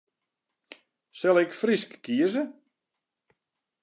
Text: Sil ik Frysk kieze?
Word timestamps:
Sil 1.17 1.37
ik 1.43 1.51
Frysk 1.59 1.89
kieze? 2.03 2.43